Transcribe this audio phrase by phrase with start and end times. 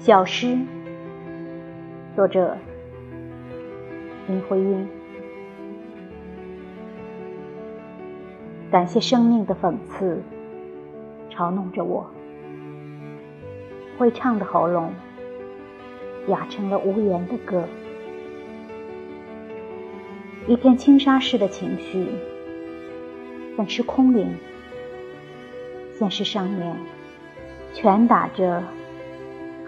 [0.00, 0.56] 小诗，
[2.16, 2.56] 作者
[4.26, 4.88] 林徽因。
[8.70, 10.22] 感谢生命的讽刺，
[11.30, 12.10] 嘲弄着我。
[13.98, 14.90] 会唱的喉咙
[16.28, 17.62] 哑成了无言的歌。
[20.46, 22.06] 一片轻纱似的情绪，
[23.54, 24.34] 本是空灵。
[25.92, 26.74] 现实上面，
[27.74, 28.62] 拳打着。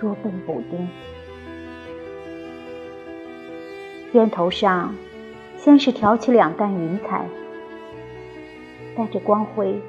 [0.02, 0.88] 捉笨补丁，
[4.12, 4.92] 肩头上
[5.56, 7.24] 先是挑起两担云彩，
[8.96, 9.80] 带着光辉，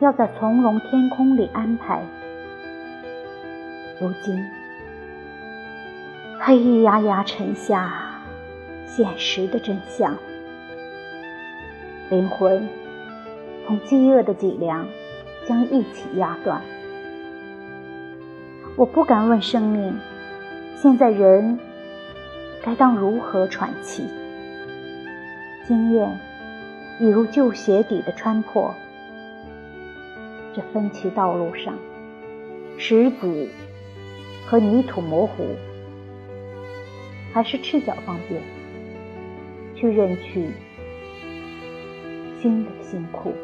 [0.00, 2.02] 要在从容天空里安排。
[4.00, 4.36] 如今，
[6.40, 8.20] 黑压压沉下
[8.84, 10.18] 现实的真相，
[12.10, 12.68] 灵魂
[13.64, 14.84] 同饥饿的脊梁
[15.46, 16.60] 将一起压断。
[18.74, 19.94] 我不敢问生命，
[20.76, 21.58] 现在人
[22.62, 24.06] 该当如何喘气？
[25.68, 26.18] 经验
[26.98, 28.74] 已如旧鞋底的穿破，
[30.54, 31.74] 这分歧道路上，
[32.78, 33.48] 石子
[34.46, 35.54] 和泥土模糊，
[37.34, 38.40] 还是赤脚方便，
[39.76, 40.48] 去认去
[42.40, 43.34] 新的辛苦。